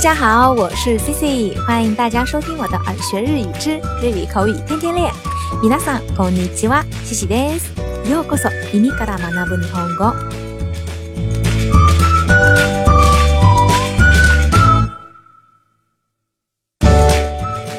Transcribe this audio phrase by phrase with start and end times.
[0.00, 5.12] 家好，我是 Cici，欢迎大家收听我的耳学日语之日语口语天天练。
[5.62, 7.70] 皆さんこんにちは，Cici です。
[8.10, 10.14] ようこそ耳から学ぶ日本語。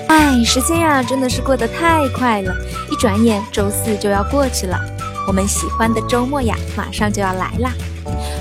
[0.08, 2.54] 哎，时间呀，真的是过得太快了，
[2.92, 4.80] 一转眼周四就要过去了，
[5.28, 7.74] 我们喜欢的周末呀，马上就要来啦。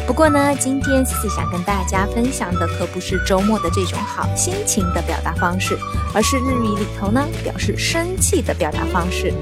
[0.06, 5.78] 不过呢，今天思思想跟大家分享的可不是周末的这种好心情的表达方式，
[6.12, 9.32] 而是日语里头呢表示生气的表达方式。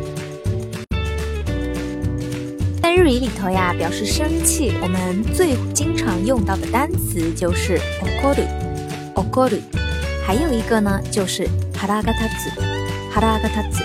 [2.82, 9.60] 在日语里头呀，表示生气，我们最经常用到的单词就是 okoru，okoru，
[10.26, 12.52] 还有一个呢就是ハラガタツ，
[13.14, 13.82] ハラガタツ。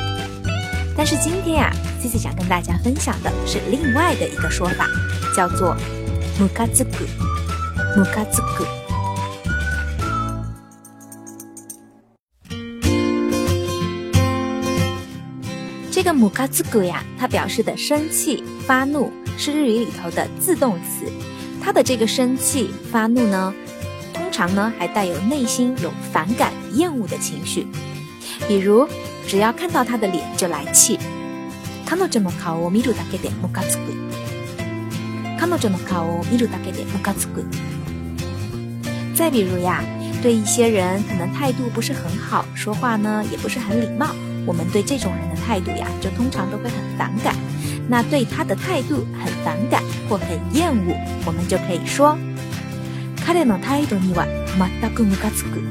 [0.98, 4.86] 但是今天呀，思思想跟大家分享的是另外的一个说法，
[5.34, 5.78] 叫做。
[6.40, 7.08] ムカつく、
[7.96, 8.66] ムカつく。
[15.92, 21.06] 这个ムカつく呀，它表示的生气、发怒，是日语里头的自动词。
[21.62, 23.54] 它的这个生气、发怒呢，
[24.14, 27.68] 通常呢还带有内心有反感、厌恶的情绪。
[28.48, 28.88] 比如，
[29.28, 30.98] 只要看到他的脸就来气。
[31.86, 34.07] 彼女の顔を見るだけでムカつく。
[35.40, 37.46] 彼女の顔を見るだけでムカつく。
[39.16, 39.84] 再比如呀，
[40.22, 44.08] 对一些人可能态度不是很好，说话呢也不是很礼貌，
[44.46, 47.36] 我们对这种人的态度呀，就通常都会很反感。
[47.88, 52.18] 那对他的态度很反感或很厌恶，我们就可以说：
[53.26, 54.26] 彼の態度には
[54.58, 55.62] 全くムカつく。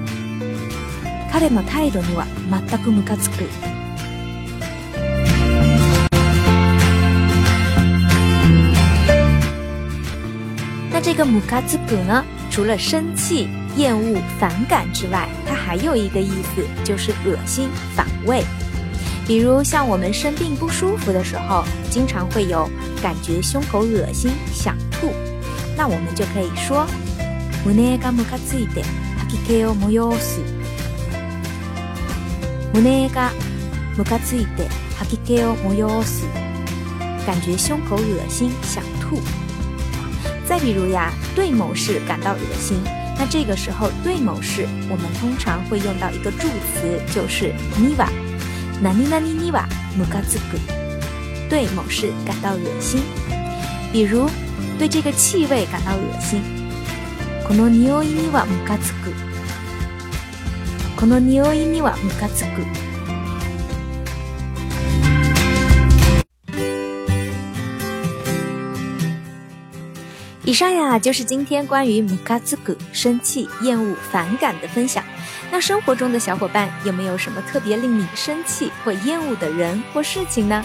[1.33, 3.49] 彼の態度には全くムカつく。
[11.07, 12.25] 这个ムカつく呢？
[12.51, 18.45] 除了生气、厌恶、反感之外，它还有一个意思，就是恶心、反胃。
[19.27, 22.69] 比如像我们生病不舒服的时候，经常会有
[23.03, 25.13] 感觉胸口恶心、想吐，
[25.77, 26.87] 那我们就可以说
[27.65, 28.83] 胸がムカついて
[29.19, 30.41] 吐き気を催す。
[32.75, 33.31] 胸が
[33.97, 34.69] ムカついて
[34.99, 36.27] 吐き気を催す，
[37.25, 39.21] 感觉胸口恶心、想吐。
[40.57, 42.83] 再比如呀，对某事感到恶心，
[43.19, 48.09] 那这个时候对某事，我们通常会用到一个助词，就是にわ。
[48.83, 50.59] 何々にはムカつく。
[51.49, 53.01] 对某事感到恶心。
[53.93, 54.29] 比如
[54.79, 56.43] 对这个气味感到恶心。
[57.47, 59.13] この匂いにはムカつく。
[60.97, 62.63] この匂いにはムカつく。
[70.47, 75.05] 以上呀，就是今天关于ムカつく生气、厌恶、反感的分享。
[75.51, 80.65] 那生活中的小伙伴有没有什么特别令你生气或厌恶的人或事情呢？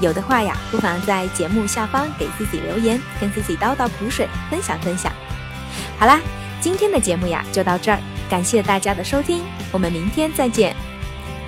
[0.00, 5.10] 有的话呀，不妨在节目下方给自己留言，跟自己叨叨苦水，分享分享。
[5.98, 6.20] 好啦，
[6.60, 7.98] 今天的节目呀就到这儿，
[8.28, 9.42] 感谢大家的收听，
[9.72, 10.74] 我们明天再见。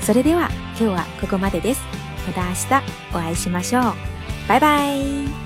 [0.01, 1.81] それでは今日はここまでです。
[2.27, 3.95] また明日お会いしましょう。
[4.47, 5.42] 拜拜。